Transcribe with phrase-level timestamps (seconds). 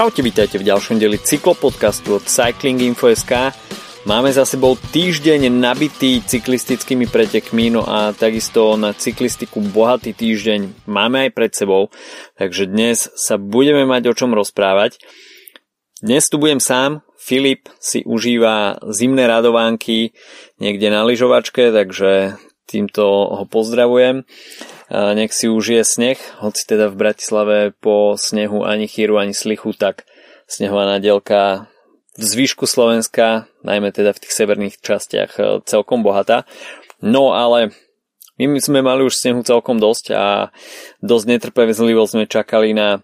[0.00, 3.52] Čaute, vítajte v ďalšom deli cyklopodcastu od Cycling Info.sk.
[4.08, 11.28] Máme za sebou týždeň nabitý cyklistickými pretekmi, no a takisto na cyklistiku bohatý týždeň máme
[11.28, 11.92] aj pred sebou,
[12.40, 14.96] takže dnes sa budeme mať o čom rozprávať.
[16.00, 20.16] Dnes tu budem sám, Filip si užíva zimné radovánky
[20.64, 23.04] niekde na lyžovačke, takže týmto
[23.36, 24.24] ho pozdravujem.
[24.90, 30.02] Nech si užije sneh, hoci teda v Bratislave po snehu ani chýru, ani slichu, tak
[30.50, 31.70] snehová nadielka
[32.18, 36.42] v zvyšku Slovenska, najmä teda v tých severných častiach, e, celkom bohatá.
[36.98, 37.70] No ale
[38.34, 40.50] my sme mali už snehu celkom dosť a
[41.04, 42.98] dosť netrpezlivo sme čakali na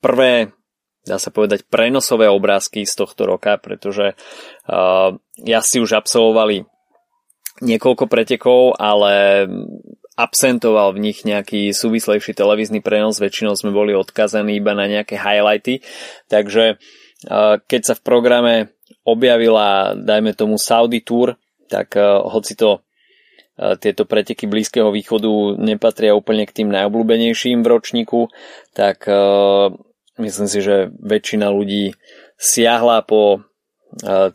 [0.00, 0.56] prvé,
[1.02, 5.10] dá sa povedať, prenosové obrázky z tohto roka, pretože uh,
[5.62, 6.66] si už absolvovali
[7.66, 9.46] niekoľko pretekov, ale
[10.16, 15.84] absentoval v nich nejaký súvislejší televízny prenos, väčšinou sme boli odkazaní iba na nejaké highlighty,
[16.32, 16.80] takže
[17.68, 18.54] keď sa v programe
[19.04, 21.36] objavila, dajme tomu Saudi Tour,
[21.68, 22.80] tak hoci to
[23.56, 28.20] tieto preteky Blízkeho východu nepatria úplne k tým najobľúbenejším v ročníku,
[28.76, 29.08] tak
[30.20, 31.96] myslím si, že väčšina ľudí
[32.36, 33.48] siahla po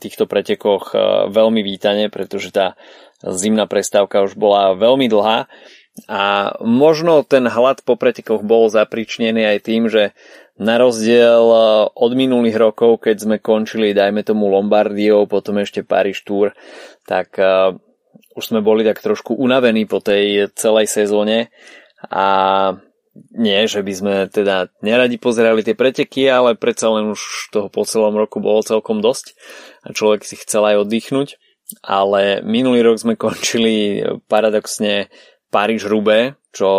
[0.02, 0.98] týchto pretekoch
[1.30, 2.74] veľmi vítane, pretože tá
[3.24, 5.46] zimná prestávka už bola veľmi dlhá
[6.08, 6.22] a
[6.64, 10.16] možno ten hlad po pretekoch bol zapričnený aj tým, že
[10.62, 11.60] na rozdiel e,
[11.92, 16.54] od minulých rokov, keď sme končili, dajme tomu Lombardiou, potom ešte Paris Tour,
[17.10, 17.74] tak uh,
[18.38, 21.50] už sme boli tak trošku unavení po tej celej sezóne
[22.08, 22.28] a
[23.36, 27.84] nie, že by sme teda neradi pozerali tie preteky, ale predsa len už toho po
[27.84, 29.36] celom roku bolo celkom dosť
[29.84, 31.41] a človek si chcel aj oddychnúť.
[31.80, 35.08] Ale minulý rok sme končili paradoxne
[35.52, 36.70] Paríž-Rube, čo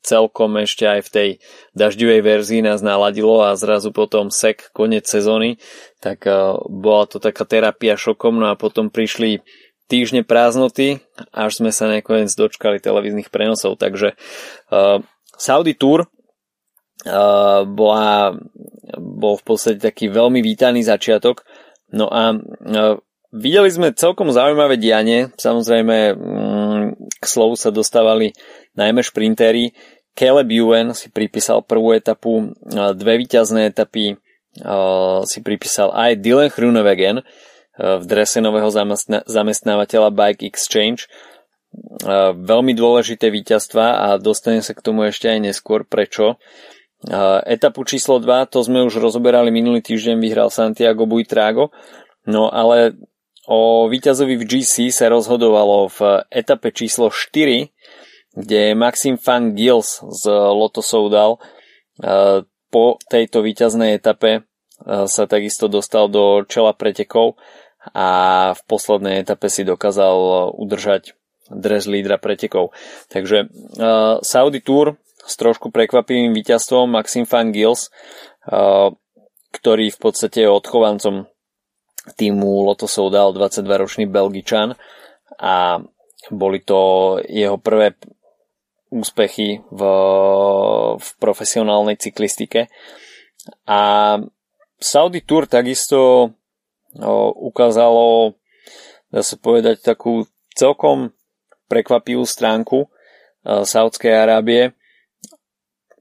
[0.00, 1.30] celkom ešte aj v tej
[1.76, 5.60] dažďovej verzii nás naladilo a zrazu potom sek koniec sezóny,
[6.00, 9.44] tak uh, bola to taká terapia šokom, no a potom prišli
[9.92, 14.16] týždne prázdnoty, až sme sa nakoniec dočkali televíznych prenosov, takže
[14.72, 15.04] uh,
[15.36, 18.32] Saudi Tour uh, bola,
[18.96, 21.44] bol v podstate taký veľmi vítaný začiatok,
[21.92, 22.96] no a uh,
[23.30, 26.84] videli sme celkom zaujímavé dianie, samozrejme mm,
[27.18, 28.34] k slovu sa dostávali
[28.74, 29.74] najmä šprintéri.
[30.18, 32.52] Caleb Ewan si pripísal prvú etapu,
[32.98, 34.18] dve víťazné etapy
[35.30, 37.22] si pripísal aj Dylan Hrunewegen
[37.78, 38.68] v drese nového
[39.24, 41.06] zamestnávateľa Bike Exchange.
[42.34, 45.86] Veľmi dôležité víťazstva a dostanem sa k tomu ešte aj neskôr.
[45.86, 46.42] Prečo?
[47.46, 51.70] Etapu číslo 2, to sme už rozoberali minulý týždeň, vyhral Santiago Buitrago,
[52.26, 52.98] no ale
[53.50, 57.66] o víťazovi v GC sa rozhodovalo v etape číslo 4,
[58.38, 61.38] kde Maxim Van Gils z Lotto Soudal e,
[62.70, 64.40] po tejto víťaznej etape e,
[65.10, 67.34] sa takisto dostal do čela pretekov
[67.90, 68.08] a
[68.54, 71.18] v poslednej etape si dokázal udržať
[71.50, 72.70] dres lídra pretekov.
[73.08, 77.88] Takže uh, Saudi Tour s trošku prekvapivým víťazstvom Maxim Van Gils,
[79.48, 81.24] ktorý v podstate je odchovancom
[82.12, 84.74] týmu Lotto Soudal 22-ročný Belgičan
[85.40, 85.80] a
[86.28, 87.96] boli to jeho prvé
[88.90, 89.82] úspechy v,
[90.98, 92.68] v profesionálnej cyklistike.
[93.64, 93.80] A
[94.80, 96.32] Saudi Tour takisto
[97.38, 98.34] ukázalo,
[99.14, 100.26] dá sa povedať, takú
[100.58, 101.14] celkom
[101.70, 102.90] prekvapivú stránku
[103.46, 104.74] Saudskej Arábie.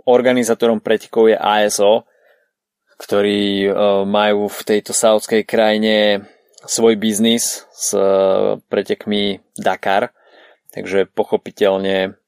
[0.10, 2.09] Organizátorom pretekov je ASO,
[3.00, 6.28] ktorí o, majú v tejto saudskej krajine
[6.68, 7.96] svoj biznis s
[8.68, 10.12] pretekmi Dakar,
[10.76, 12.20] takže pochopiteľne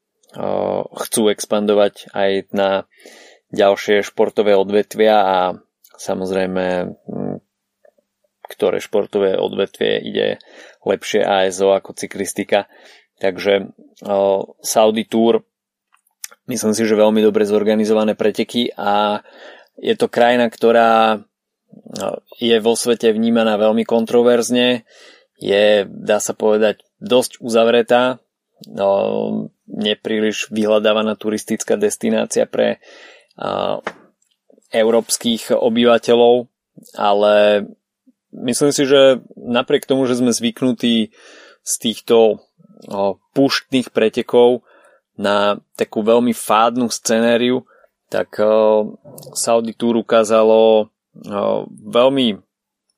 [0.96, 2.88] chcú expandovať aj na
[3.52, 5.38] ďalšie športové odvetvia a
[6.00, 6.96] samozrejme
[8.52, 10.28] ktoré športové odvetvie ide
[10.84, 12.68] lepšie ASO ako cyklistika.
[13.24, 13.72] Takže
[14.60, 15.48] Saudi Tour
[16.52, 19.24] myslím si, že veľmi dobre zorganizované preteky a
[19.82, 21.26] je to krajina, ktorá
[22.38, 24.86] je vo svete vnímaná veľmi kontroverzne,
[25.42, 28.22] je, dá sa povedať, dosť uzavretá,
[28.70, 33.82] no, nepríliš vyhľadávaná turistická destinácia pre uh,
[34.70, 36.46] európskych obyvateľov,
[36.94, 37.66] ale
[38.32, 41.10] myslím si, že napriek tomu, že sme zvyknutí
[41.66, 44.62] z týchto uh, puštných pretekov
[45.18, 47.66] na takú veľmi fádnu scenériu,
[48.12, 48.92] tak uh,
[49.32, 52.44] Saudi Tour ukázalo uh, veľmi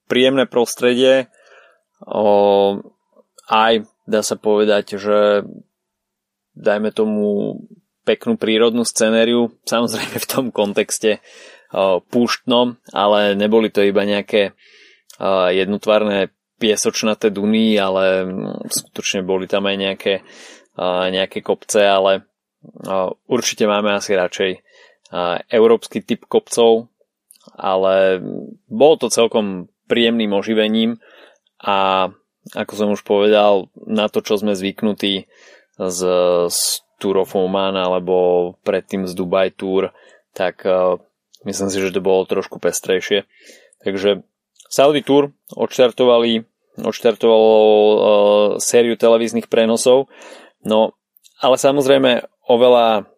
[0.10, 1.30] príjemné prostredie,
[2.02, 2.82] uh,
[3.46, 5.46] aj dá sa povedať, že
[6.58, 7.56] dajme tomu
[8.04, 11.24] peknú prírodnú scenériu, samozrejme v tom kontexte
[12.14, 14.54] púštnom, ale neboli to iba nejaké
[15.50, 16.30] jednotvárne
[16.62, 20.14] piesočnaté duny, ale mm, skutočne boli tam aj nejaké,
[21.10, 22.30] nejaké kopce, ale
[23.26, 24.63] určite máme asi radšej
[25.50, 26.90] európsky typ kopcov,
[27.54, 28.18] ale
[28.66, 30.98] bolo to celkom príjemným oživením
[31.62, 32.10] a
[32.52, 35.32] ako som už povedal, na to, čo sme zvyknutí
[35.80, 36.00] z,
[36.52, 36.60] z
[37.00, 38.16] Tour of Oman alebo
[38.68, 39.96] predtým z Dubai Tour,
[40.36, 40.68] tak
[41.48, 43.24] myslím si, že to bolo trošku pestrejšie.
[43.84, 44.28] Takže
[44.68, 46.44] Saudi Tour odštartovali,
[46.82, 48.00] odštartovalo uh,
[48.58, 50.10] sériu televíznych prenosov,
[50.66, 50.98] no
[51.40, 53.13] ale samozrejme oveľa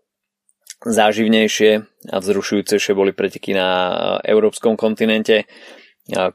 [0.85, 1.71] záživnejšie
[2.13, 5.49] a vzrušujúcejšie boli preteky na uh, európskom kontinente.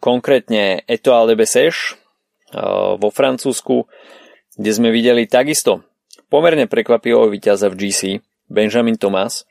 [0.03, 3.87] Konkrétne Etoile de Bessèges uh, vo Francúzsku,
[4.59, 5.87] kde sme videli takisto
[6.27, 8.01] pomerne prekvapivého víťaza v GC,
[8.51, 9.47] Benjamin Thomas,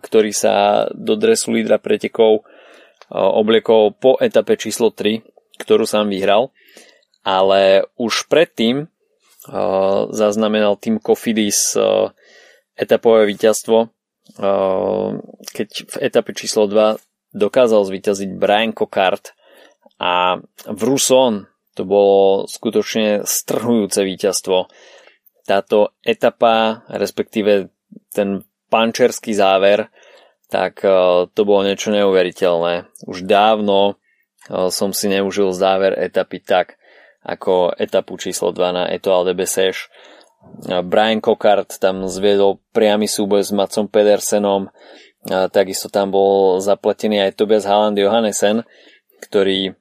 [0.00, 2.44] ktorý sa do dresu lídra pretekov
[3.12, 5.24] obliekol po etape číslo 3,
[5.60, 6.52] ktorú sám vyhral,
[7.24, 8.88] ale už predtým
[10.12, 11.76] zaznamenal tým Kofidis
[12.76, 13.88] etapové víťazstvo,
[15.42, 19.34] keď v etape číslo 2 dokázal zvíťaziť Brian Cockart
[19.98, 24.66] a v Ruson to bolo skutočne strhujúce víťazstvo.
[25.46, 27.70] Táto etapa, respektíve
[28.10, 29.86] ten pančerský záver,
[30.50, 30.90] tak e,
[31.30, 32.90] to bolo niečo neuveriteľné.
[33.06, 33.94] Už dávno
[34.50, 36.82] e, som si neužil záver etapy tak,
[37.22, 39.86] ako etapu číslo 2 na Etoile de Bessèges.
[40.66, 44.70] E, Brian Cockart tam zviedol priamy súboj s Macom Pedersenom,
[45.28, 48.64] takisto tam bol zapletený aj Tobias Haaland Johannesen,
[49.20, 49.76] ktorý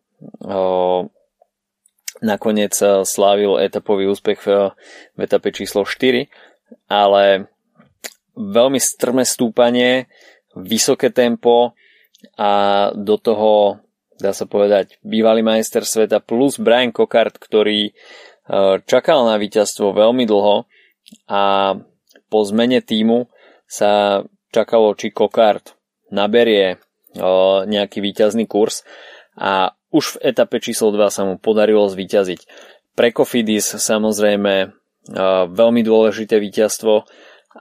[2.20, 2.74] nakoniec
[3.06, 4.40] slávil etapový úspech
[5.16, 6.26] v etape číslo 4,
[6.90, 7.48] ale
[8.38, 10.10] veľmi strmé stúpanie,
[10.58, 11.78] vysoké tempo
[12.38, 12.52] a
[12.98, 13.82] do toho,
[14.18, 17.94] dá sa povedať, bývalý majster sveta plus Brian Cockart, ktorý e,
[18.88, 20.66] čakal na víťazstvo veľmi dlho
[21.28, 21.44] a
[22.28, 23.28] po zmene týmu
[23.68, 25.76] sa čakalo, či Cockart
[26.12, 26.80] naberie
[27.68, 28.88] nejaký víťazný kurz
[29.36, 32.40] a už v etape číslo 2 sa mu podarilo zvíťaziť.
[32.96, 34.76] Pre Kofidis samozrejme
[35.48, 37.08] veľmi dôležité víťazstvo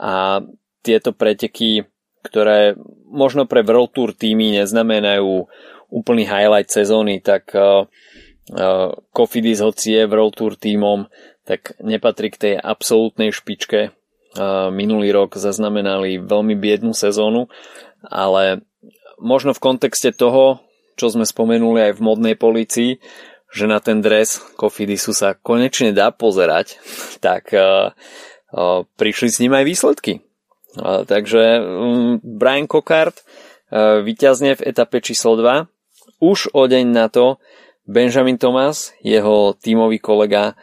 [0.02, 0.42] a
[0.82, 1.86] tieto preteky,
[2.26, 2.74] ktoré
[3.06, 5.46] možno pre World Tour týmy neznamenajú
[5.94, 7.54] úplný highlight sezóny, tak
[9.10, 11.10] Cofidis, hoci je World Tour týmom,
[11.42, 13.90] tak nepatrí k tej absolútnej špičke.
[14.36, 17.48] Uh, minulý rok zaznamenali veľmi biednú sezónu,
[18.04, 18.60] ale
[19.16, 20.60] možno v kontexte toho,
[21.00, 23.00] čo sme spomenuli aj v modnej policii,
[23.48, 26.76] že na ten dres Cofidisu sa konečne dá pozerať,
[27.24, 27.96] tak uh,
[28.52, 30.26] uh, prišli s ním aj výsledky.
[30.76, 33.24] Takže mm, Brian Cockart e,
[34.04, 35.64] vyťazne v etape číslo 2.
[36.20, 37.40] Už o deň na to
[37.86, 40.54] Benjamin Thomas, jeho tímový kolega e,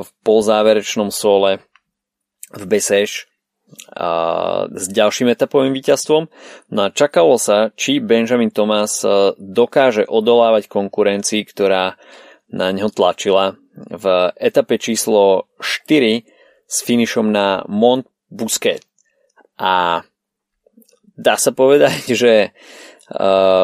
[0.00, 1.60] v polzáverečnom sole
[2.56, 3.28] v Beseš
[4.70, 6.30] s ďalším etapovým víťazstvom.
[6.70, 11.98] No a čakalo sa, či Benjamin Thomas e, dokáže odolávať konkurencii, ktorá
[12.46, 16.24] na ňo tlačila v etape číslo 4
[16.64, 18.86] s finišom na Mont Busquet.
[19.58, 20.06] A
[21.18, 22.86] dá sa povedať, že uh,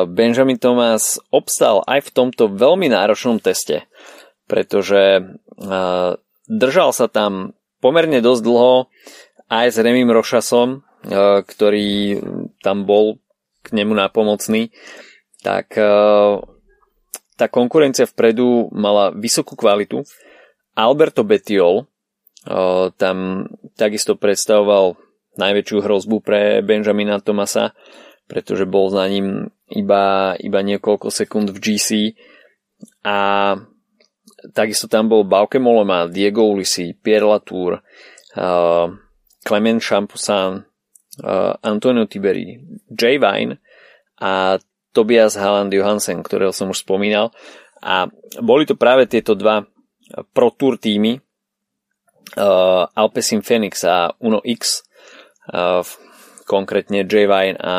[0.07, 3.91] Benjamin Thomas obstal aj v tomto veľmi náročnom teste,
[4.47, 6.15] pretože uh,
[6.47, 8.87] držal sa tam pomerne dosť dlho
[9.51, 12.23] aj s Remim Rošasom, uh, ktorý
[12.63, 13.19] tam bol
[13.63, 14.75] k nemu nápomocný,
[15.43, 15.75] tak
[17.35, 20.03] tá konkurencia vpredu mala vysokú kvalitu.
[20.75, 21.87] Alberto Betiol
[22.99, 23.47] tam
[23.79, 24.99] takisto predstavoval
[25.39, 27.71] najväčšiu hrozbu pre Benjamina Tomasa,
[28.33, 31.89] pretože bol za ním iba, iba niekoľko sekúnd v GC
[33.05, 33.53] a
[34.57, 37.85] takisto tam bol Bauke Molema, Diego Ulisi, Pierre Latour,
[38.41, 38.89] uh,
[39.45, 40.65] Clement Champoussin,
[41.21, 42.57] uh, Antonio Tiberi,
[42.89, 43.61] Jay Vine
[44.17, 44.57] a
[44.97, 47.37] Tobias Haaland Johansen, ktorého som už spomínal.
[47.85, 48.09] A
[48.41, 49.69] boli to práve tieto dva
[50.33, 51.21] Pro Tour týmy,
[52.41, 54.89] uh, Alpecin Phoenix a Uno X,
[56.45, 57.27] konkrétne J.
[57.31, 57.75] Vine a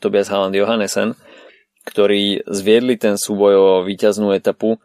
[0.00, 1.14] Tobias Halland Johannesen,
[1.88, 4.76] ktorí zviedli ten súboj o víťaznú etapu.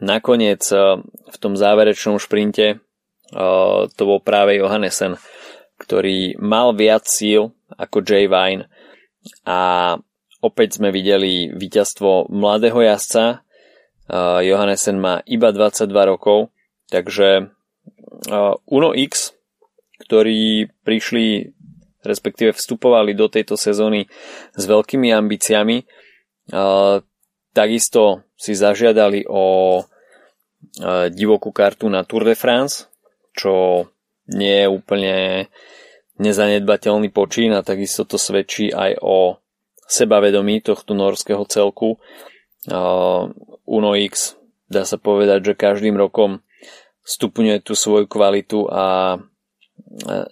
[0.00, 2.80] Nakoniec v tom záverečnom šprinte
[3.94, 5.20] to bol práve Johannesen,
[5.80, 8.28] ktorý mal viac síl ako J.
[8.28, 8.68] Vine
[9.44, 9.94] a
[10.40, 13.44] opäť sme videli víťazstvo mladého jazdca.
[14.40, 16.50] Johannesen má iba 22 rokov,
[16.88, 17.52] takže
[18.66, 19.32] Uno X,
[20.02, 21.54] ktorí prišli
[22.04, 24.08] respektíve vstupovali do tejto sezóny
[24.56, 25.84] s veľkými ambíciami.
[27.50, 29.78] Takisto si zažiadali o
[31.12, 32.88] divokú kartu na Tour de France,
[33.32, 33.86] čo
[34.30, 35.14] nie je úplne
[36.20, 39.40] nezanedbateľný počín a takisto to svedčí aj o
[39.88, 41.96] sebavedomí tohto norského celku.
[43.66, 44.36] Uno X
[44.68, 46.44] dá sa povedať, že každým rokom
[47.02, 49.16] stupňuje tú svoju kvalitu a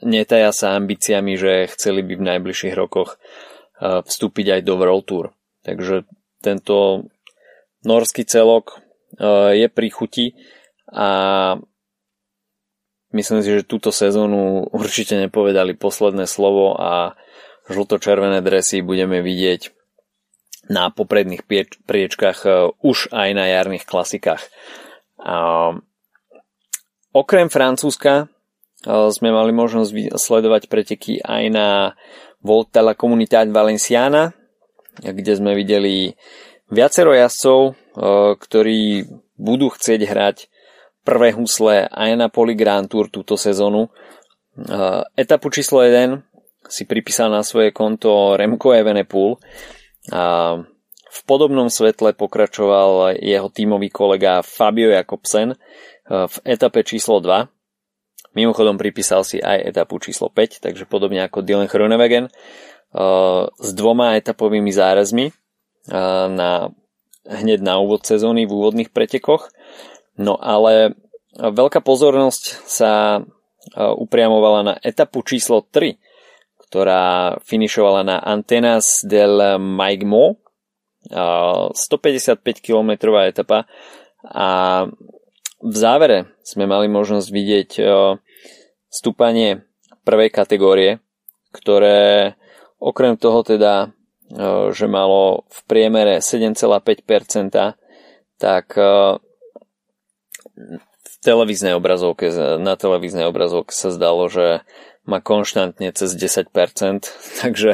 [0.07, 3.19] netaja sa ambíciami, že chceli by v najbližších rokoch
[3.83, 5.27] vstúpiť aj do World Tour.
[5.67, 6.07] Takže
[6.43, 7.07] tento
[7.83, 8.79] norský celok
[9.55, 10.39] je pri chuti
[10.95, 11.09] a
[13.11, 17.19] myslím si, že túto sezónu určite nepovedali posledné slovo a
[17.67, 19.75] žlto-červené dresy budeme vidieť
[20.69, 21.45] na popredných
[21.89, 22.39] priečkách
[22.85, 24.45] už aj na jarných klasikách.
[27.13, 28.29] Okrem Francúzska
[28.87, 31.69] sme mali možnosť sledovať preteky aj na
[32.39, 34.31] Volta la Comunidad Valenciana,
[35.03, 36.15] kde sme videli
[36.71, 37.75] viacero jazdcov,
[38.39, 40.37] ktorí budú chcieť hrať
[41.03, 43.91] prvé husle aj na Poli Grand Tour túto sezónu.
[45.19, 46.23] Etapu číslo 1
[46.69, 49.43] si pripísal na svoje konto Remco Evenepoel
[50.15, 50.55] a
[51.09, 55.57] v podobnom svetle pokračoval jeho tímový kolega Fabio Jakobsen
[56.07, 57.58] v etape číslo 2
[58.39, 64.15] Mimochodom pripísal si aj etapu číslo 5, takže podobne ako Dylan Chronewegen uh, s dvoma
[64.15, 66.71] etapovými zárazmi uh, na,
[67.27, 69.51] hneď na úvod sezóny v úvodných pretekoch.
[70.15, 70.95] No ale
[71.35, 73.23] veľká pozornosť sa uh,
[73.99, 75.99] upriamovala na etapu číslo 3,
[76.71, 80.39] ktorá finišovala na Antenas del Maigmo,
[81.09, 83.65] 155 km etapa
[84.21, 84.49] a
[85.59, 87.71] v závere sme mali možnosť vidieť
[88.89, 89.65] stúpanie
[90.05, 91.01] prvej kategórie,
[91.53, 92.35] ktoré
[92.81, 93.89] okrem toho teda,
[94.33, 97.77] e, že malo v priemere 7,5%,
[98.39, 99.21] tak e,
[100.99, 104.63] v televíznej obrazovke, na televíznej obrazovke sa zdalo, že
[105.09, 106.53] má konštantne cez 10%,
[107.43, 107.73] takže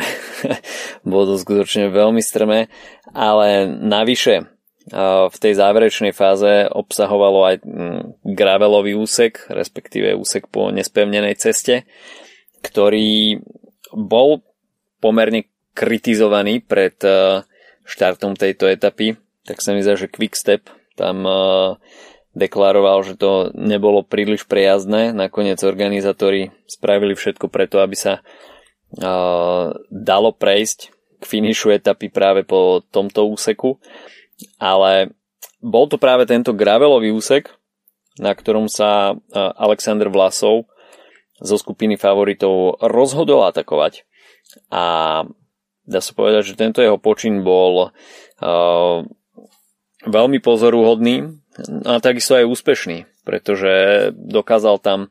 [1.09, 2.71] bolo to skutočne veľmi strmé,
[3.11, 4.54] ale navyše
[4.93, 8.03] v tej záverečnej fáze obsahovalo aj mm,
[8.37, 11.89] gravelový úsek, respektíve úsek po nespevnenej ceste,
[12.61, 13.41] ktorý
[13.97, 14.45] bol
[15.01, 17.41] pomerne kritizovaný pred e,
[17.89, 19.17] štartom tejto etapy,
[19.49, 20.69] tak sa mi zdá, že Quickstep
[21.01, 21.37] tam e,
[22.37, 25.17] deklaroval, že to nebolo príliš prejazdné.
[25.17, 28.23] Nakoniec organizátori spravili všetko preto, aby sa e,
[29.89, 33.81] dalo prejsť k finišu etapy práve po tomto úseku
[34.59, 35.15] ale
[35.65, 37.53] bol to práve tento gravelový úsek,
[38.21, 40.71] na ktorom sa Alexander Vlasov
[41.43, 44.07] zo skupiny favoritov rozhodol atakovať.
[44.71, 44.85] A
[45.83, 48.99] dá sa povedať, že tento jeho počin bol uh,
[50.05, 51.43] veľmi pozoruhodný
[51.87, 55.11] a takisto aj úspešný, pretože dokázal tam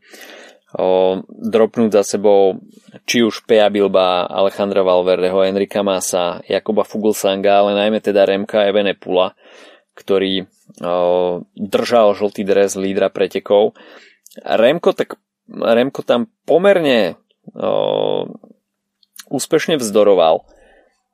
[1.30, 2.58] dropnúť za sebou
[3.06, 9.38] či už Peja Bilba, Alejandra Valverdeho, Enrika Masa, Jakoba Fuglsanga, ale najmä teda Remka Evenepula,
[9.94, 10.50] ktorý
[11.54, 13.78] držal žltý dres lídra pretekov.
[14.42, 17.22] Remko, tak, Remko tam pomerne
[19.30, 20.42] úspešne vzdoroval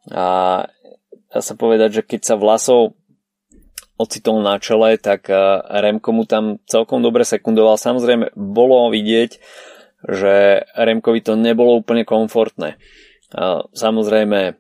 [0.07, 0.27] a
[1.27, 2.95] dá sa povedať, že keď sa Vlasov
[3.99, 5.27] ocitol na čele, tak
[5.67, 7.75] Remko mu tam celkom dobre sekundoval.
[7.75, 9.31] Samozrejme, bolo vidieť,
[10.07, 12.79] že Remkovi to nebolo úplne komfortné.
[13.75, 14.55] Samozrejme,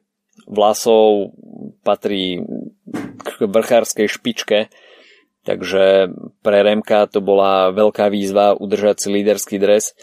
[0.49, 1.31] Vlasov
[1.87, 2.43] patrí
[3.23, 4.67] k vrchárskej špičke,
[5.47, 6.09] takže
[6.43, 9.95] pre Remka to bola veľká výzva udržať si líderský dres.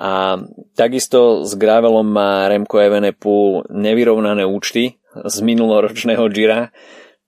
[0.00, 0.40] A
[0.80, 6.72] takisto s Gravelom má Remko Evenepoel nevyrovnané účty z minuloročného Gira,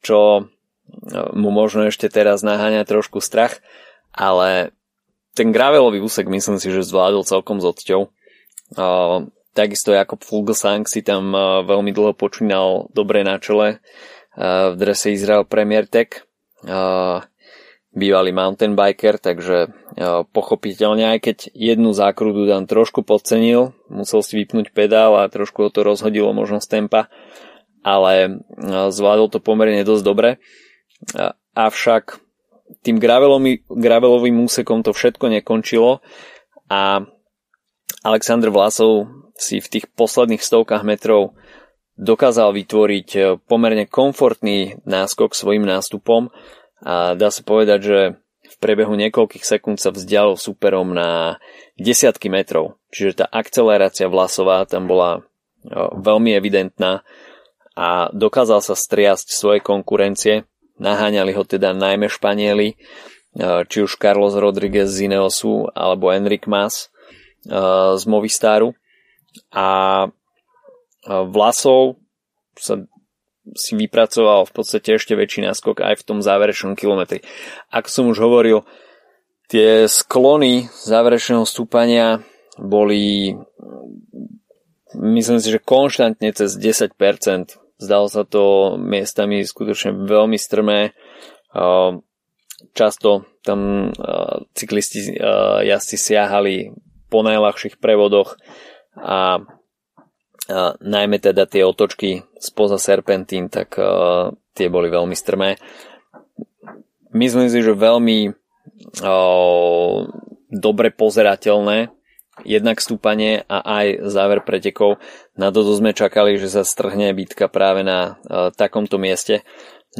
[0.00, 0.48] čo
[1.32, 3.60] mu možno ešte teraz naháňa trošku strach,
[4.12, 4.76] ale
[5.32, 8.12] ten gravelový úsek myslím si, že zvládol celkom s odťou.
[8.76, 13.84] Uh, takisto Jakob Fuglsang si tam veľmi dlho počínal dobre na čele
[14.36, 16.24] v drese Israel Premier Tech.
[17.92, 19.68] Bývalý mountain biker, takže
[20.32, 25.68] pochopiteľne aj keď jednu zákrudu tam trošku podcenil, musel si vypnúť pedál a trošku ho
[25.68, 27.12] to rozhodilo možno z tempa,
[27.84, 30.40] ale zvládol to pomerne dosť dobre.
[31.52, 32.22] Avšak
[32.80, 36.00] tým gravelovým, úsekom to všetko nekončilo
[36.72, 37.04] a
[38.02, 41.36] Alexander Vlasov si v tých posledných stovkách metrov
[42.00, 46.32] dokázal vytvoriť eh, pomerne komfortný náskok svojim nástupom
[46.82, 47.98] a dá sa povedať, že
[48.42, 51.40] v priebehu niekoľkých sekúnd sa vzdialil superom na
[51.78, 52.76] desiatky metrov.
[52.92, 55.24] Čiže tá akcelerácia vlasová tam bola
[55.94, 57.06] veľmi evidentná
[57.72, 60.44] a dokázal sa striasť svojej konkurencie.
[60.82, 62.74] Naháňali ho teda najmä Španieli,
[63.70, 66.90] či už Carlos Rodriguez z Ineosu alebo Enric Mas
[67.94, 68.74] z Movistaru.
[69.54, 70.10] A
[71.06, 72.02] Vlasov
[72.58, 72.82] sa
[73.54, 77.22] si vypracoval v podstate ešte väčší náskok aj v tom záverečnom kilometri.
[77.70, 78.62] Ako som už hovoril,
[79.50, 82.22] tie sklony záverečného stúpania
[82.60, 83.34] boli
[84.92, 87.61] myslím si, že konštantne cez 10%.
[87.82, 90.94] Zdalo sa to miestami skutočne veľmi strmé.
[92.78, 93.90] Často tam
[94.54, 95.18] cyklisti
[95.66, 96.70] jazdci siahali
[97.10, 98.38] po najľahších prevodoch
[98.94, 99.42] a
[100.78, 103.74] najmä teda tie otočky spoza serpentín, tak
[104.54, 105.58] tie boli veľmi strmé.
[107.10, 108.30] Myslím si, že veľmi
[110.52, 111.90] dobre pozerateľné
[112.40, 114.96] jednak stúpanie a aj záver pretekov.
[115.36, 119.44] Na toto sme čakali, že sa strhne bitka práve na uh, takomto mieste.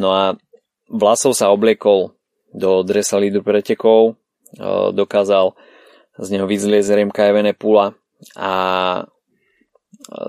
[0.01, 0.25] No a
[0.89, 2.17] Vlasov sa obliekol
[2.53, 5.53] do dresa lídru pretekov, uh, dokázal
[6.21, 7.97] z neho vyzliezť Remka Evenepula
[8.37, 8.53] a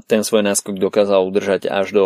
[0.07, 2.05] ten svoj náskok dokázal udržať až do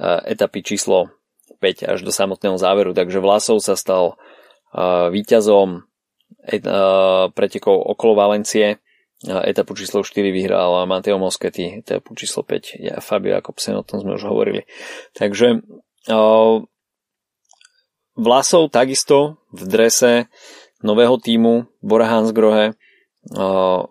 [0.00, 1.12] etapy číslo
[1.60, 4.16] 5 až do samotného záveru, takže Vlasov sa stal
[5.12, 5.84] víťazom
[7.36, 8.80] pretekov okolo Valencie.
[9.20, 14.16] Etapu číslo 4 vyhral Matteo Moschetti, etapu číslo 5 ja, Fabio Jakobsen, o tom sme
[14.16, 14.64] už hovorili.
[15.12, 15.60] Takže
[18.16, 20.12] Vlasov takisto v drese
[20.80, 22.80] nového týmu Bora Hansgrohe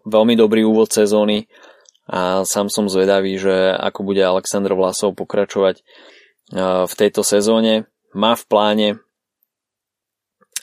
[0.01, 1.45] veľmi dobrý úvod sezóny
[2.09, 5.85] a sám som zvedavý, že ako bude Aleksandr Vlasov pokračovať
[6.89, 7.85] v tejto sezóne.
[8.17, 8.87] Má v pláne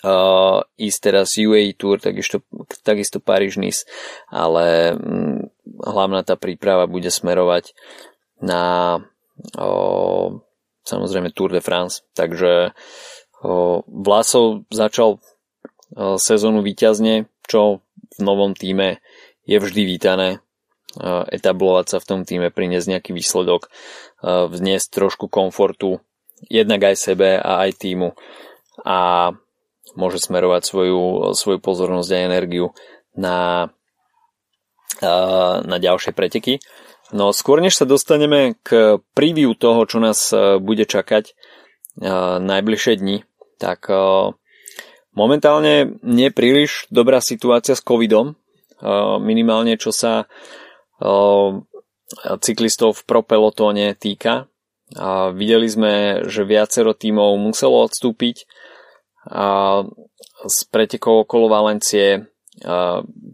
[0.07, 2.47] uh, ísť teraz UAE Tour, takisto,
[2.87, 3.83] takisto Paríž Nice,
[4.31, 5.51] ale um,
[5.83, 7.75] hlavná tá príprava bude smerovať
[8.39, 8.63] na
[9.59, 10.29] uh,
[10.87, 12.07] samozrejme Tour de France.
[12.15, 17.83] Takže uh, Vlasov začal uh, sezónu výťazne, čo
[18.17, 19.03] v novom týme
[19.47, 20.43] je vždy vítané
[21.29, 23.69] etablovať sa v tom týme, priniesť nejaký výsledok,
[24.25, 26.01] vniesť trošku komfortu
[26.49, 28.17] jednak aj sebe a aj týmu
[28.81, 29.29] a
[29.95, 31.03] môže smerovať svoju,
[31.39, 32.75] svoju pozornosť a energiu
[33.15, 33.71] na,
[35.63, 36.59] na ďalšie preteky.
[37.15, 41.39] No skôr než sa dostaneme k preview toho, čo nás bude čakať
[42.43, 43.23] najbližšie dni,
[43.63, 43.87] tak
[45.15, 48.35] momentálne nie príliš dobrá situácia s covidom,
[49.23, 50.27] minimálne čo sa
[52.43, 54.51] cyklistov v propelotóne týka.
[55.35, 55.95] Videli sme,
[56.27, 58.51] že viacero tímov muselo odstúpiť
[59.27, 62.31] z pretekov okolo Valencie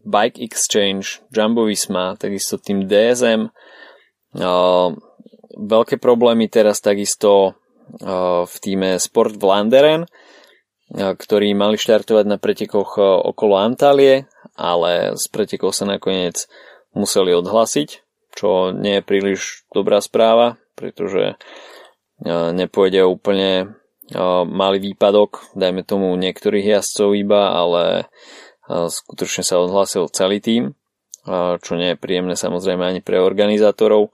[0.03, 3.53] Bike Exchange, Jumbo Visma, takisto tým DSM.
[5.53, 7.55] Veľké problémy teraz takisto
[8.49, 10.09] v týme Sport Vlanderen,
[10.97, 12.97] ktorí mali štartovať na pretekoch
[13.29, 14.25] okolo Antálie,
[14.57, 16.49] ale z pretekov sa nakoniec
[16.97, 17.89] museli odhlasiť,
[18.33, 21.37] čo nie je príliš dobrá správa, pretože
[22.25, 23.77] nepôjde úplne
[24.11, 28.05] e, malý výpadok, dajme tomu niektorých jazdcov iba, ale e,
[28.91, 30.75] skutočne sa odhlasil celý tým,
[31.63, 34.11] čo nie je príjemné samozrejme ani pre organizátorov.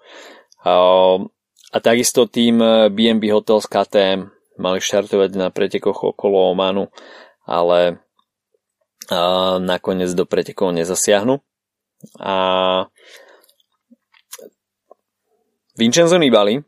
[0.68, 2.60] A takisto tým
[2.92, 4.28] BNB Hotels KTM
[4.60, 6.92] mali štartovať na pretekoch okolo Omanu,
[7.48, 8.04] ale
[9.64, 11.40] nakoniec do pretekov nezasiahnu.
[12.20, 12.36] A
[15.78, 16.60] Vincenzo Nibali,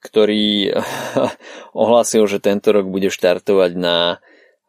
[0.00, 0.72] ktorý
[1.82, 4.18] ohlásil, že tento rok bude štartovať na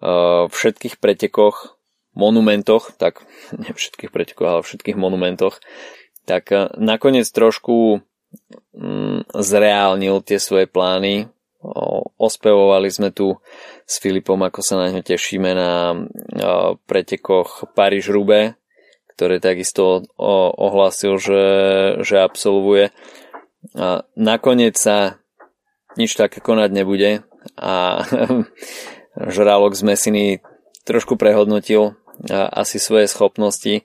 [0.04, 1.80] uh, všetkých pretekoch,
[2.12, 3.24] monumentoch, tak
[3.62, 5.64] nie všetkých pretekoch, ale všetkých monumentoch,
[6.28, 8.04] tak uh, nakoniec trošku
[8.76, 11.32] um, zreálnil tie svoje plány.
[12.18, 13.38] Ospevovali sme tu
[13.86, 18.58] s Filipom, ako sa na ňo tešíme na uh, pretekoch Paríž-Roubaix,
[19.14, 20.02] ktoré takisto
[20.58, 21.44] ohlásil, že,
[22.02, 22.90] že absolvuje.
[24.18, 25.21] Nakoniec sa
[25.98, 27.12] nič také konať nebude
[27.58, 28.06] a
[29.36, 30.26] žralok z Mesiny
[30.88, 31.96] trošku prehodnotil
[32.30, 33.82] asi svoje schopnosti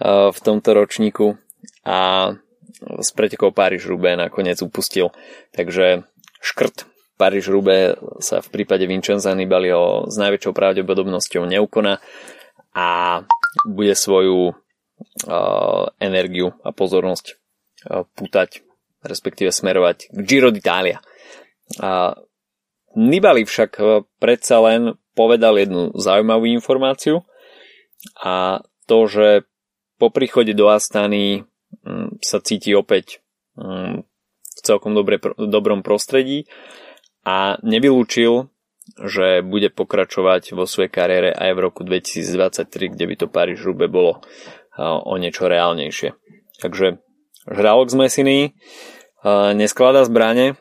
[0.00, 1.36] v tomto ročníku
[1.84, 2.32] a
[2.80, 5.12] z pretekov Paríž Rubé nakoniec upustil.
[5.52, 6.08] Takže
[6.40, 6.88] škrt
[7.20, 12.00] Paríž Rubé sa v prípade Vincenza Nibaliho s najväčšou pravdepodobnosťou neukoná
[12.72, 12.88] a
[13.68, 14.56] bude svoju
[16.00, 17.36] energiu a pozornosť
[18.16, 18.64] putať,
[19.04, 21.00] respektíve smerovať k Giro d'Italia.
[21.78, 22.18] A
[22.98, 23.78] Nibali však
[24.18, 27.22] predsa len povedal jednu zaujímavú informáciu
[28.18, 29.46] a to, že
[29.94, 31.46] po príchode do Astany
[31.86, 33.22] mm, sa cíti opäť
[33.54, 34.02] mm,
[34.32, 36.50] v celkom dobre, dobrom prostredí
[37.22, 38.50] a nevylúčil,
[38.98, 43.86] že bude pokračovať vo svojej kariére aj v roku 2023, kde by to Paríž Rube
[43.86, 44.18] bolo
[44.80, 46.16] o niečo reálnejšie.
[46.58, 46.98] Takže
[47.46, 48.38] žralok z Messiny
[49.54, 50.58] neskladá zbrane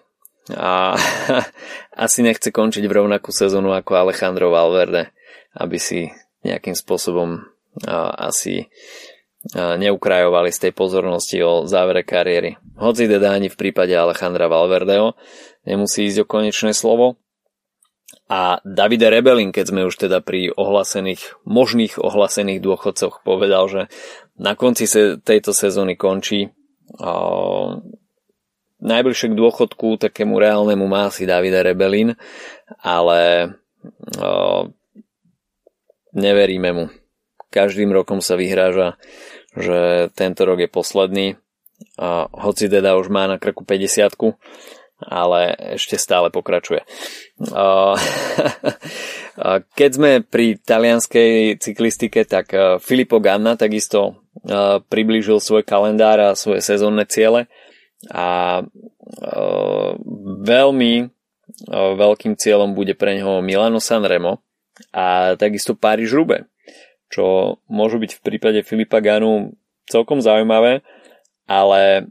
[0.56, 0.98] a
[2.06, 5.14] asi nechce končiť v rovnakú sezónu ako Alejandro Valverde,
[5.58, 6.10] aby si
[6.46, 7.44] nejakým spôsobom
[8.20, 8.68] asi
[9.56, 12.60] neukrajovali z tej pozornosti o závere kariéry.
[12.76, 15.16] Hoci teda ani v prípade Alejandra Valverdeho
[15.64, 17.16] nemusí ísť o konečné slovo.
[18.30, 23.82] A Davide Rebelin, keď sme už teda pri ohlasených, možných ohlasených dôchodcoch povedal, že
[24.38, 26.54] na konci se, tejto sezóny končí.
[28.80, 32.16] Najbližšie k dôchodku takému reálnemu má asi Davide Rebelin,
[32.80, 33.52] ale
[34.16, 34.64] uh,
[36.16, 36.86] neveríme mu.
[37.52, 38.96] Každým rokom sa vyhráža,
[39.58, 41.28] že tento rok je posledný.
[42.00, 44.16] A hoci teda už má na krku 50
[45.00, 46.84] ale ešte stále pokračuje.
[49.80, 52.52] Keď sme pri talianskej cyklistike, tak
[52.84, 54.28] Filippo Ganna takisto
[54.92, 57.48] priblížil svoj kalendár a svoje sezónne ciele
[58.08, 58.64] a
[60.40, 60.94] veľmi
[61.70, 64.40] veľkým cieľom bude pre neho Milano Sanremo
[64.96, 66.48] a takisto Paríž Rube,
[67.12, 69.58] čo môžu byť v prípade Filipa Ganu
[69.90, 70.86] celkom zaujímavé,
[71.50, 72.08] ale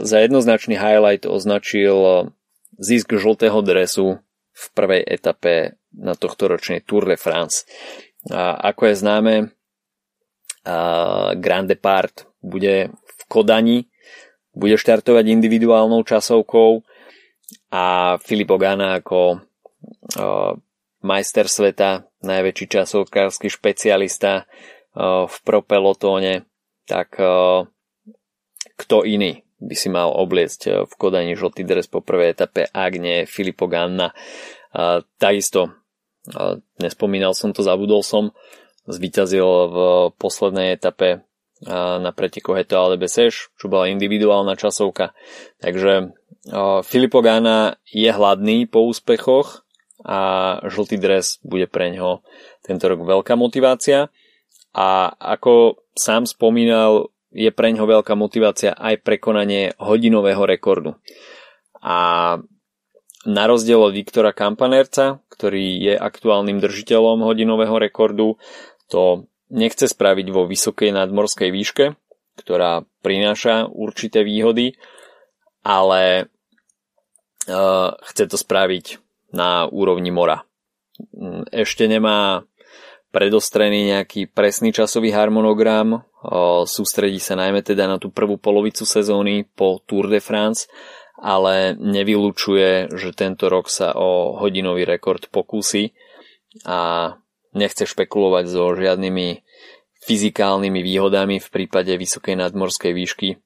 [0.00, 2.32] za jednoznačný highlight označil
[2.80, 4.24] zisk žltého dresu
[4.56, 7.68] v prvej etape na tohto ročnej Tour de France.
[8.32, 9.34] A ako je známe,
[11.36, 13.90] Grand Depart bude v Kodani,
[14.54, 16.82] bude štartovať individuálnou časovkou
[17.70, 19.42] a Filip Ogana ako
[21.00, 24.44] majster sveta, najväčší časovkársky špecialista
[24.98, 26.44] v pro pelotóne,
[26.84, 27.14] tak
[28.74, 33.28] kto iný by si mal obliecť v Kodani žltý dres po prvej etape, ak nie
[33.28, 34.10] Filippo Ganna.
[35.20, 35.78] Takisto,
[36.80, 38.32] nespomínal som to, zabudol som,
[38.88, 39.76] zvíťazil v
[40.16, 41.22] poslednej etape
[41.68, 45.12] na preteku Heto ale Beseš, čo bola individuálna časovka.
[45.60, 46.16] Takže
[46.88, 49.64] Filippo Ganna je hladný po úspechoch
[50.00, 52.24] a žltý dres bude pre ňo
[52.64, 54.08] tento rok veľká motivácia.
[54.72, 60.98] A ako sám spomínal, je pre ňo veľká motivácia aj prekonanie hodinového rekordu.
[61.78, 62.38] A
[63.28, 68.40] na rozdiel od Viktora Kampanerca, ktorý je aktuálnym držiteľom hodinového rekordu,
[68.90, 71.84] to nechce spraviť vo vysokej nadmorskej výške,
[72.38, 74.78] ktorá prináša určité výhody,
[75.66, 76.30] ale
[77.50, 79.02] uh, chce to spraviť
[79.36, 80.42] na úrovni mora.
[81.50, 82.42] Ešte nemá
[83.10, 86.06] predostrený nejaký presný časový harmonogram,
[86.68, 90.68] sústredí sa najmä teda na tú prvú polovicu sezóny po Tour de France,
[91.20, 95.92] ale nevylučuje, že tento rok sa o hodinový rekord pokúsi
[96.64, 97.12] a
[97.56, 99.42] nechce špekulovať so žiadnymi
[100.00, 103.36] fyzikálnymi výhodami v prípade vysokej nadmorskej výšky,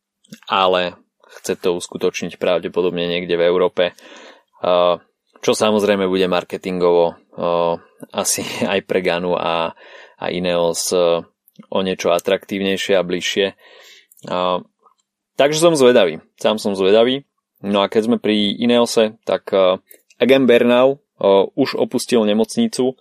[0.47, 0.99] ale
[1.41, 3.85] chce to uskutočniť pravdepodobne niekde v Európe,
[5.43, 7.19] čo samozrejme bude marketingovo
[8.15, 9.75] asi aj pre Ganu a,
[10.19, 13.47] a Ineos o niečo atraktívnejšie a bližšie.
[15.35, 17.27] Takže som zvedavý, sám som zvedavý.
[17.65, 19.51] No a keď sme pri Ineose, tak
[20.21, 22.95] Egan Bernal uh, už opustil nemocnicu.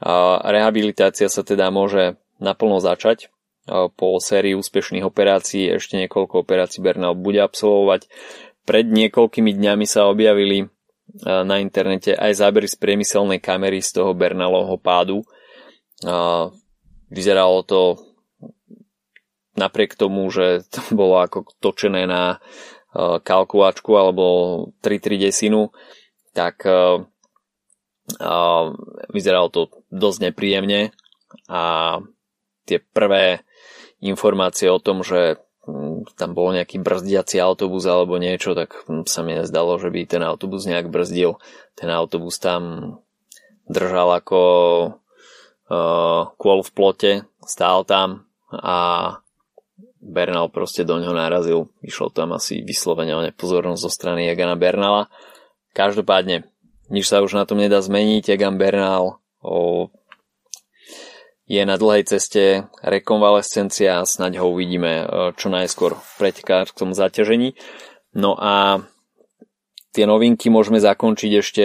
[0.00, 3.32] Rehabilitácia sa teda môže naplno začať.
[3.68, 8.06] Po sérii úspešných operácií ešte niekoľko operácií Bernal bude absolvovať.
[8.66, 10.68] Pred niekoľkými dňami sa objavili
[11.24, 15.24] na internete aj zábery z priemyselnej kamery z toho Bernalovho pádu.
[17.08, 17.80] Vyzeralo to
[19.56, 22.38] napriek tomu, že to bolo ako točené na
[22.96, 24.24] kalkulačku alebo
[24.80, 25.72] 3-3 desinu,
[26.32, 26.64] tak
[29.10, 30.94] vyzeralo to dosť nepríjemne
[31.50, 31.62] a
[32.66, 33.42] tie prvé
[34.02, 35.42] informácie o tom, že
[36.14, 40.62] tam bol nejaký brzdiaci autobus alebo niečo, tak sa mi nezdalo, že by ten autobus
[40.70, 41.42] nejak brzdil.
[41.74, 42.94] Ten autobus tam
[43.66, 44.42] držal ako
[45.66, 49.18] uh, kôl v plote, stál tam a
[49.98, 51.66] Bernal proste do ňoho narazil.
[51.82, 55.10] Išlo tam asi vyslovene o nepozornosť zo strany Egana Bernala.
[55.74, 56.46] Každopádne,
[56.90, 58.32] nič sa už na tom nedá zmeniť.
[58.32, 59.88] Egan Bernal o
[61.46, 65.04] je na dlhej ceste rekonvalescencia a snaď ho uvidíme e,
[65.38, 67.54] čo najskôr v pretekárskom zaťažení.
[68.18, 68.82] No a
[69.94, 71.64] tie novinky môžeme zakončiť ešte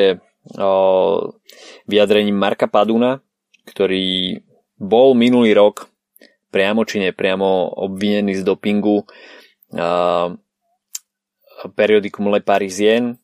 [1.86, 3.22] vyjadrením Marka Paduna,
[3.70, 4.42] ktorý
[4.82, 5.86] bol minulý rok
[6.50, 9.06] priamo či nepriamo obvinený z dopingu
[11.78, 13.21] periodikum Le Parisien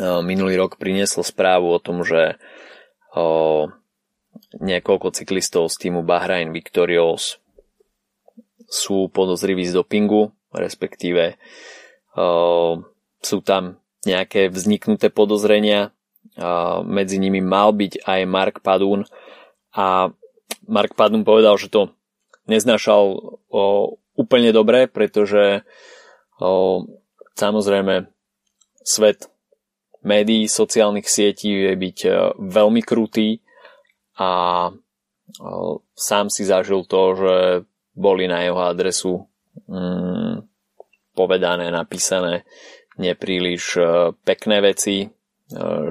[0.00, 2.36] minulý rok prinieslo správu o tom, že
[4.60, 7.40] niekoľko cyklistov z týmu Bahrain Victorious
[8.68, 11.40] sú podozriví z dopingu, respektíve
[13.20, 15.96] sú tam nejaké vzniknuté podozrenia.
[16.84, 19.08] Medzi nimi mal byť aj Mark Padun
[19.72, 20.12] a
[20.68, 21.94] Mark Padun povedal, že to
[22.44, 23.16] neznášal
[24.16, 25.64] úplne dobre, pretože
[27.36, 28.08] samozrejme
[28.84, 29.30] svet
[30.06, 33.42] médií, sociálnych sietí vie byť e, veľmi krutý
[34.16, 34.30] a
[34.68, 34.72] e,
[35.98, 37.34] sám si zažil to, že
[37.98, 39.26] boli na jeho adresu
[39.66, 40.46] mm,
[41.18, 42.46] povedané, napísané
[42.96, 43.82] nepríliš e,
[44.22, 45.10] pekné veci,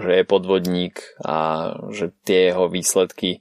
[0.04, 3.40] že je podvodník a že tie jeho výsledky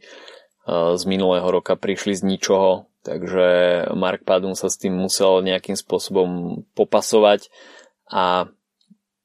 [0.71, 3.47] z minulého roka prišli z ničoho, takže
[3.99, 7.51] Mark Padun sa s tým musel nejakým spôsobom popasovať
[8.07, 8.47] a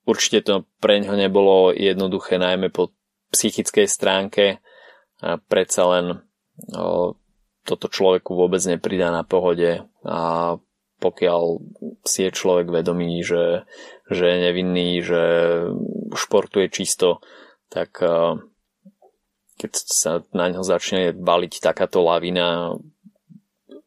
[0.07, 2.91] Určite to pre ňo nebolo jednoduché, najmä po
[3.29, 4.63] psychickej stránke.
[5.19, 6.05] A predsa len
[6.73, 7.13] o,
[7.67, 10.19] toto človeku vôbec nepridá na pohode a
[10.99, 11.63] pokiaľ
[12.03, 13.63] si je človek vedomý, že,
[14.11, 15.23] že je nevinný, že
[16.11, 17.23] športuje čisto,
[17.71, 18.03] tak
[19.59, 22.75] keď sa na ňo začne baliť takáto lavina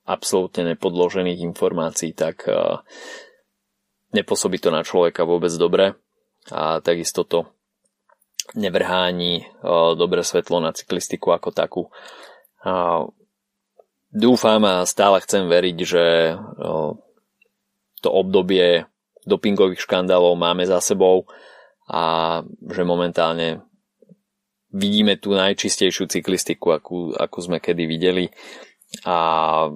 [0.08, 2.48] absolútne nepodložených informácií, tak
[4.16, 5.92] nepôsobí to na človeka vôbec dobre
[6.50, 7.46] a takisto to
[8.58, 9.46] nevrhá ani
[9.94, 11.82] dobré svetlo na cyklistiku ako takú.
[14.12, 16.04] Dúfam a stále chcem veriť, že
[18.02, 18.90] to obdobie
[19.22, 21.30] dopingových škandálov máme za sebou
[21.86, 23.62] a že momentálne
[24.74, 28.34] vidíme tú najčistejšiu cyklistiku, akú, akú sme kedy videli
[29.06, 29.68] a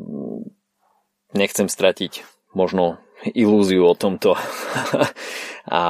[1.37, 2.26] nechcem stratiť
[2.57, 2.98] možno
[3.33, 4.37] ilúziu o tomto
[5.81, 5.83] a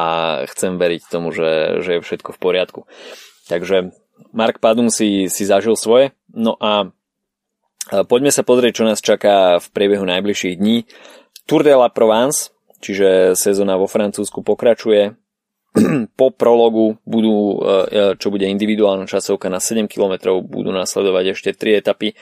[0.52, 2.80] chcem veriť tomu, že, že je všetko v poriadku.
[3.50, 3.90] Takže
[4.32, 6.16] Mark Padun si, si zažil svoje.
[6.32, 6.90] No a
[8.08, 10.88] poďme sa pozrieť, čo nás čaká v priebehu najbližších dní.
[11.46, 15.14] Tour de la Provence, čiže sezóna vo Francúzsku pokračuje.
[16.18, 21.80] po prologu budú, e, čo bude individuálna časovka na 7 km, budú nasledovať ešte 3
[21.84, 22.16] etapy.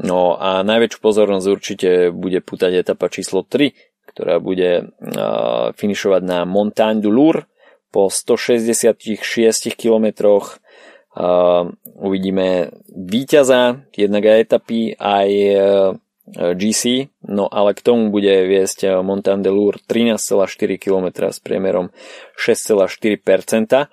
[0.00, 4.92] No a najväčšiu pozornosť určite bude putať etapa číslo 3, ktorá bude
[5.76, 7.48] finišovať na Montagne du Lour
[7.92, 8.96] po 166
[9.76, 10.06] km.
[12.00, 15.56] Uvidíme víťaza jednak aj etapy, aj e,
[16.56, 21.92] GC, no ale k tomu bude viesť Montagne de Lour 13,4 km s priemerom
[22.40, 23.92] 6,4%.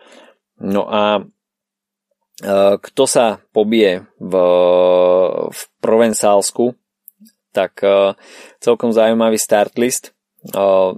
[0.64, 1.22] No a e,
[2.80, 4.34] kto sa pobije v,
[5.52, 6.80] v Provenzálsku,
[7.52, 8.14] tak uh,
[8.62, 10.14] celkom zaujímavý start list.
[10.56, 10.96] Uh,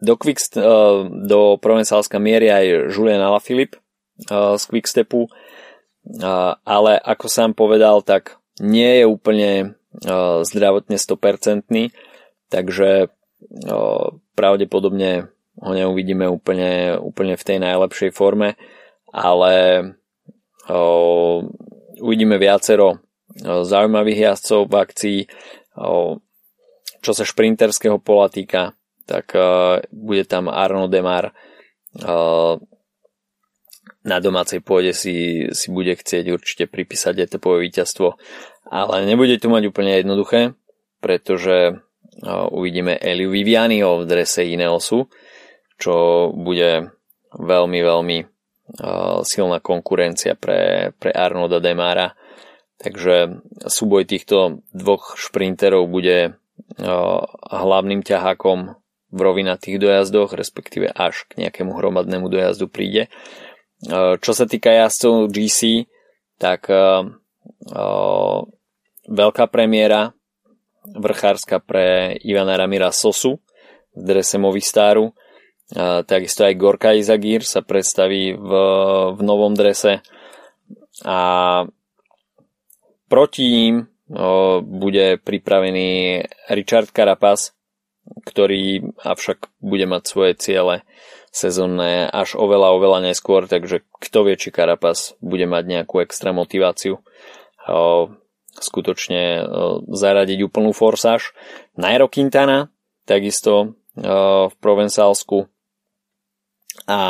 [0.00, 3.78] do, Quick, uh, do Provencálska mierí aj Julian Alaphilippe
[4.32, 9.50] uh, z Quickstepu, uh, ale ako sám povedal, tak nie je úplne
[10.04, 11.68] uh, zdravotne 100%,
[12.48, 18.56] takže uh, pravdepodobne ho neuvidíme úplne, úplne v tej najlepšej forme,
[19.12, 19.84] ale
[20.68, 21.38] uh,
[22.00, 23.04] uvidíme viacero
[23.40, 25.20] zaujímavých jazdcov v akcii,
[27.00, 28.74] čo sa šprinterského pola týka,
[29.08, 29.32] tak
[29.90, 31.32] bude tam Arno Demar.
[34.00, 38.16] Na domácej pôde si, si bude chcieť určite pripísať etapové víťazstvo,
[38.70, 40.56] ale nebude to mať úplne jednoduché,
[41.04, 41.80] pretože
[42.52, 45.08] uvidíme Eliu Vivianiho v drese Ineosu,
[45.76, 46.92] čo bude
[47.34, 48.18] veľmi, veľmi
[49.26, 52.14] silná konkurencia pre, pre Arnolda Demara
[52.80, 56.40] Takže súboj týchto dvoch šprinterov bude
[57.52, 63.12] hlavným ťahákom v rovinatých dojazdoch, respektíve až k nejakému hromadnému dojazdu príde.
[64.20, 65.90] Čo sa týka jazdcov GC,
[66.40, 66.72] tak
[69.10, 70.16] veľká premiéra
[70.88, 73.44] vrchárska pre Ivana Ramira Sosu
[73.92, 75.12] v drese Movistaru.
[76.06, 78.50] Takisto aj Gorka Izagir sa predstaví v,
[79.14, 80.00] v novom drese
[81.04, 81.18] a
[83.10, 83.90] Proti ním
[84.62, 86.22] bude pripravený
[86.54, 87.58] Richard Carapaz,
[88.22, 90.86] ktorý avšak bude mať svoje ciele
[91.30, 97.02] sezónne až oveľa, oveľa neskôr, takže kto vie, či Carapaz bude mať nejakú extra motiváciu
[98.50, 99.46] skutočne
[99.90, 101.30] zaradiť úplnú forsáž.
[101.78, 102.70] Nairo Quintana,
[103.06, 105.46] takisto v Provencálsku
[106.90, 107.00] a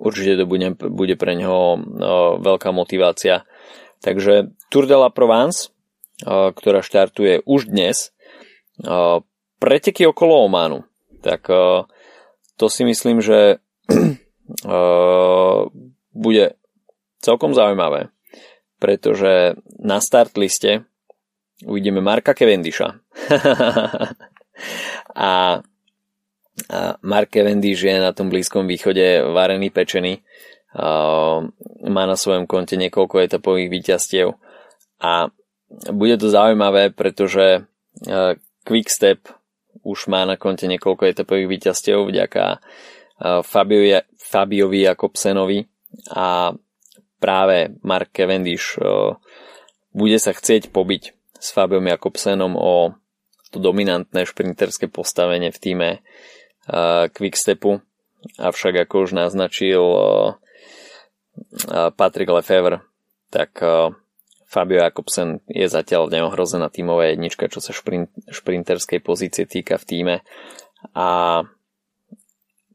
[0.00, 1.76] určite to bude, bude pre neho
[2.40, 3.44] veľká motivácia.
[4.04, 5.72] Takže Tour de la Provence,
[6.28, 8.12] ktorá štartuje už dnes,
[9.56, 10.84] preteky okolo Ománu.
[11.24, 11.48] Tak
[12.60, 13.64] to si myslím, že
[16.12, 16.44] bude
[17.24, 18.12] celkom zaujímavé,
[18.76, 20.84] pretože na start liste
[21.64, 23.00] uvidíme Marka Cavendisha.
[25.16, 25.64] a
[26.70, 30.22] a Mark Cavendish je na tom Blízkom východe varený, pečený.
[30.74, 34.34] Má na svojom konte niekoľko etapových víťazstiev.
[34.98, 35.30] A
[35.94, 37.66] bude to zaujímavé, pretože
[38.66, 39.30] Quickstep
[39.86, 42.58] už má na konte niekoľko etapových víťazstiev vďaka
[43.46, 45.62] Fabiovi, Fabiovi Jakobsenovi.
[46.10, 46.50] A
[47.22, 48.74] práve Mark Cavendish
[49.94, 52.98] bude sa chcieť pobiť s Fabiom Jakobsenom o
[53.54, 55.90] to dominantné šprinterské postavenie v týme
[57.14, 57.78] Quickstepu,
[58.42, 59.78] avšak ako už naznačil
[61.96, 62.82] Patrick Lefevre,
[63.30, 63.58] tak
[64.46, 70.16] Fabio Jakobsen je zatiaľ neohrozená tímová jednička, čo sa šprint, šprinterskej pozície týka v týme.
[70.94, 71.42] A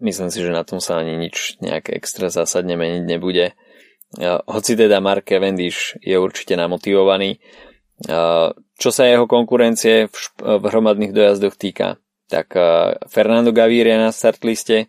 [0.03, 3.55] myslím si, že na tom sa ani nič nejak extra zásadne meniť nebude.
[4.49, 7.39] Hoci teda Mark Cavendish je určite namotivovaný,
[8.75, 12.55] čo sa jeho konkurencie v, v hromadných dojazdoch týka, tak
[13.07, 14.87] Fernando Gaviria na start liste,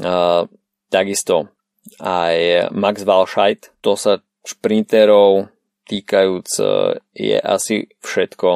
[0.00, 0.48] uh,
[0.88, 1.52] takisto
[2.00, 5.48] aj Max Walscheid, to sa šprinterov
[5.88, 8.50] týkajúc uh, je asi všetko.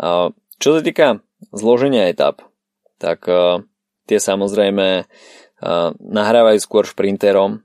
[0.00, 0.30] Uh,
[0.62, 1.20] čo sa týka
[1.50, 2.44] zloženia etap,
[3.00, 3.64] tak uh,
[4.06, 5.08] tie samozrejme
[6.00, 7.60] nahrávajú skôr šprinterom,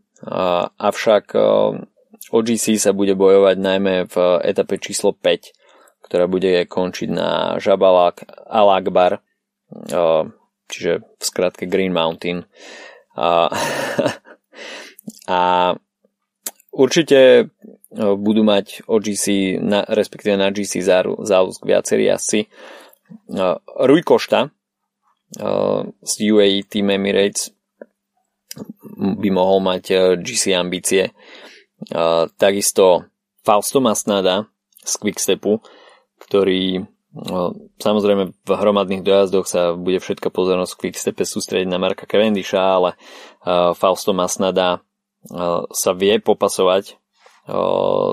[0.76, 1.80] avšak uh,
[2.28, 8.12] OGC sa bude bojovať najmä v etape číslo 5, ktorá bude končiť na Jabal
[8.52, 9.24] al-Akbar
[10.70, 12.46] čiže v skratke Green Mountain.
[15.28, 15.74] A,
[16.76, 17.50] určite
[17.96, 20.84] budú mať OGC, na, respektíve na GC
[21.24, 22.46] záľusk viacerí asi.
[23.80, 24.52] Rui Košta
[26.00, 27.50] z UAE Team Emirates
[28.96, 31.12] by mohol mať GC ambície.
[32.38, 33.10] Takisto
[33.42, 34.48] Fausto Masnada
[34.86, 35.60] z Quickstepu,
[36.22, 36.86] ktorý
[37.80, 43.00] samozrejme v hromadných dojazdoch sa bude všetka pozornosť v Quickstepe sústrediť na Marka Cavendisha, ale
[43.76, 44.85] Fausto Masnada
[45.72, 46.98] sa vie popasovať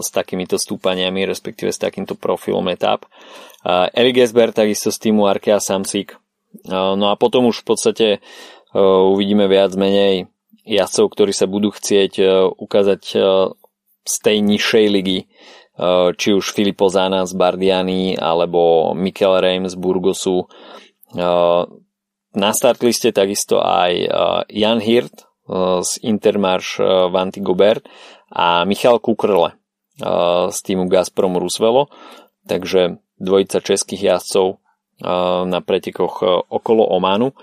[0.00, 3.08] s takýmito stúpaniami, respektíve s takýmto profilom etap.
[3.96, 6.20] Erik Esber takisto z týmu Arkea Samsik.
[6.68, 8.06] No a potom už v podstate
[8.76, 10.28] uvidíme viac menej
[10.68, 12.20] jazdcov, ktorí sa budú chcieť
[12.60, 13.02] ukázať
[14.04, 15.32] z tej nižšej ligy
[16.20, 20.44] či už Filippo Zana z Bardiani alebo Mikel Reim z Burgosu.
[21.16, 23.92] Na start liste takisto aj
[24.52, 25.31] Jan Hirt
[25.82, 26.78] z Intermarš
[27.10, 27.84] Vanti Gobert
[28.30, 29.58] a Michal Kukrle
[30.52, 31.90] z týmu Gazprom Rusvelo.
[32.42, 34.58] Takže dvojica českých jazdcov
[35.46, 37.34] na pretekoch okolo Omanu.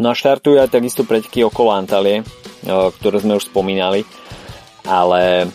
[0.00, 2.24] No a štartujú aj takisto preteky okolo Antalie,
[2.64, 4.08] ktoré sme už spomínali,
[4.88, 5.52] ale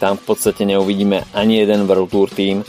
[0.00, 2.64] tam v podstate neuvidíme ani jeden World Tour tým.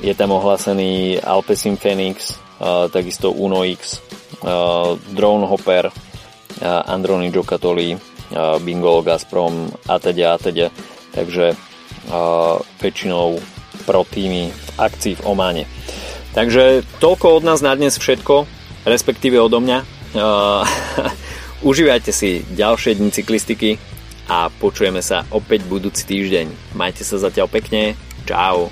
[0.00, 2.36] Je tam ohlásený Alpecin Phoenix,
[2.92, 4.04] takisto Uno X,
[5.16, 5.88] Drone Hopper,
[6.62, 7.94] Androni Giocattoli,
[8.62, 10.68] Bingo Gazprom a teda a teda.
[11.14, 11.54] Takže
[12.78, 13.38] väčšinou
[13.86, 15.64] pro týmy v akcii v Ománe.
[16.34, 18.46] Takže toľko od nás na dnes všetko,
[18.86, 19.78] respektíve odo mňa.
[21.70, 23.76] Užívajte si ďalšie dni cyklistiky,
[24.30, 26.78] a počujeme sa opäť budúci týždeň.
[26.78, 27.98] Majte sa zatiaľ pekne.
[28.22, 28.70] Čau.